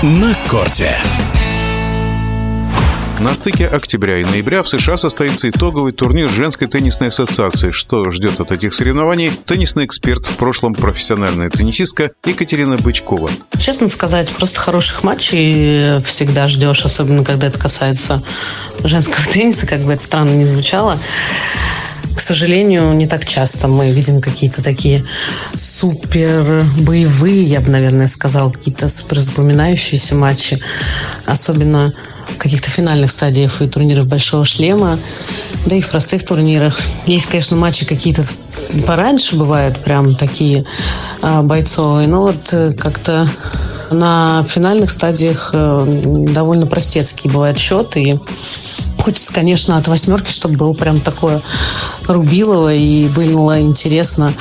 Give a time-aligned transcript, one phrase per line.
[0.00, 0.96] На корте.
[3.18, 7.72] На стыке октября и ноября в США состоится итоговый турнир женской теннисной ассоциации.
[7.72, 9.32] Что ждет от этих соревнований?
[9.44, 13.28] Теннисный эксперт, в прошлом профессиональная теннисистка Екатерина Бычкова.
[13.58, 18.22] Честно сказать, просто хороших матчей всегда ждешь, особенно когда это касается
[18.84, 20.96] женского тенниса, как бы это странно не звучало.
[22.14, 25.04] К сожалению, не так часто мы видим какие-то такие
[25.54, 30.60] супер боевые, я бы, наверное, сказал, какие-то супер запоминающиеся матчи.
[31.26, 31.92] Особенно
[32.36, 34.98] каких-то финальных стадиях и турниров Большого Шлема,
[35.66, 36.78] да и в простых турнирах.
[37.06, 38.22] Есть, конечно, матчи какие-то
[38.86, 40.64] пораньше бывают, прям такие
[41.22, 43.28] а, бойцовые, но вот э, как-то
[43.90, 48.18] на финальных стадиях э, довольно простецкий бывает счет, и
[49.08, 51.40] хочется, конечно, от восьмерки, чтобы было прям такое
[52.06, 54.34] рубилово и было интересно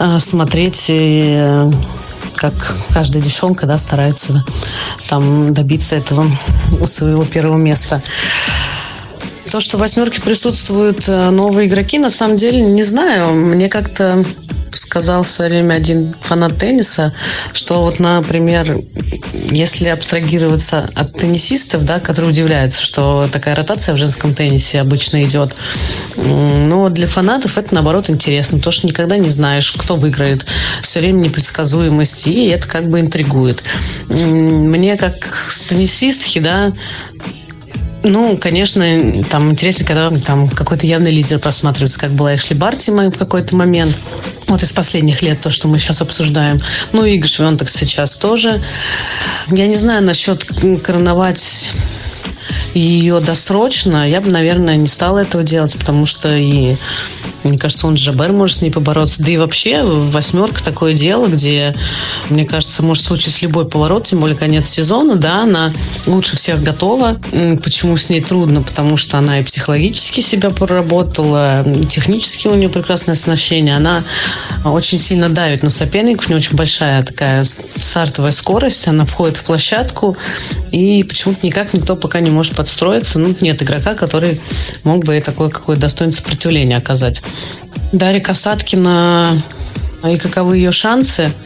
[0.00, 1.70] э, смотреть и
[2.34, 2.52] как
[2.92, 4.44] каждая девчонка, да, старается
[5.08, 6.26] там добиться этого
[6.84, 8.02] своего первого места.
[9.52, 13.32] То, что в восьмерке присутствуют э, новые игроки, на самом деле, не знаю.
[13.34, 14.24] Мне как-то
[14.72, 17.12] сказал в свое время один фанат тенниса,
[17.52, 18.78] что вот, например,
[19.50, 25.54] если абстрагироваться от теннисистов, да, которые удивляются, что такая ротация в женском теннисе обычно идет,
[26.16, 30.46] но для фанатов это, наоборот, интересно, потому что никогда не знаешь, кто выиграет.
[30.80, 33.62] Все время непредсказуемость, и это как бы интригует.
[34.08, 35.14] Мне, как
[35.68, 36.72] теннисистке, да,
[38.04, 43.16] ну, конечно, там интересно, когда там какой-то явный лидер просматривается, как была Эшли Барти в
[43.16, 43.96] какой-то момент.
[44.52, 46.60] Вот из последних лет то, что мы сейчас обсуждаем.
[46.92, 48.60] Ну, Игорь Швенток сейчас тоже.
[49.48, 50.44] Я не знаю насчет
[50.82, 51.70] короновать
[52.74, 56.76] ее досрочно, я бы, наверное, не стала этого делать, потому что и
[57.44, 59.22] мне кажется, он Джабер может с ней побороться.
[59.22, 61.74] Да и вообще восьмерка такое дело, где,
[62.30, 65.72] мне кажется, может случиться любой поворот, тем более конец сезона, да, она
[66.06, 67.18] лучше всех готова.
[67.62, 68.62] Почему с ней трудно?
[68.62, 73.76] Потому что она и психологически себя проработала, и технически у нее прекрасное оснащение.
[73.76, 74.02] Она
[74.64, 79.44] очень сильно давит на соперников, у нее очень большая такая стартовая скорость, она входит в
[79.44, 80.16] площадку,
[80.70, 83.18] и почему-то никак никто пока не может подстроиться.
[83.18, 84.40] Ну, нет игрока, который
[84.84, 87.22] мог бы такое какое-то достойное сопротивление оказать.
[87.92, 89.42] Дарья Касаткина
[90.04, 91.32] и каковы ее шансы–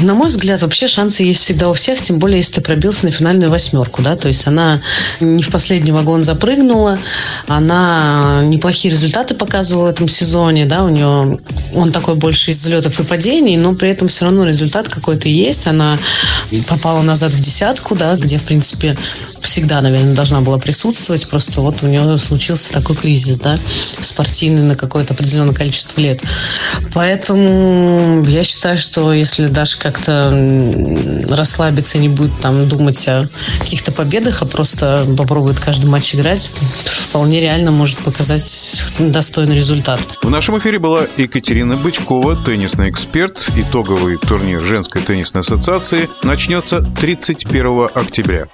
[0.00, 3.12] на мой взгляд, вообще шансы есть всегда у всех, тем более, если ты пробился на
[3.12, 4.82] финальную восьмерку, да, то есть она
[5.20, 6.98] не в последний вагон запрыгнула,
[7.46, 11.38] она неплохие результаты показывала в этом сезоне, да, у нее
[11.74, 15.66] он такой больше из взлетов и падений, но при этом все равно результат какой-то есть,
[15.66, 15.98] она
[16.68, 18.96] попала назад в десятку, да, где, в принципе,
[19.40, 23.58] всегда, наверное, должна была присутствовать, просто вот у нее случился такой кризис, да,
[24.00, 26.20] спортивный на какое-то определенное количество лет.
[26.92, 30.30] Поэтому я считаю, что если Даша как-то
[31.28, 33.28] расслабиться, не будет там думать о
[33.60, 36.50] каких-то победах, а просто попробует каждый матч играть,
[36.84, 40.00] вполне реально может показать достойный результат.
[40.22, 43.50] В нашем эфире была Екатерина Бычкова, теннисный эксперт.
[43.56, 48.46] Итоговый турнир женской теннисной ассоциации начнется 31 октября.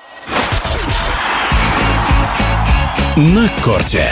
[3.17, 4.11] На корте.